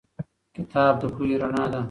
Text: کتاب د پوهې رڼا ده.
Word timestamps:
کتاب 0.55 0.93
د 1.01 1.03
پوهې 1.15 1.35
رڼا 1.41 1.63
ده. 1.71 1.79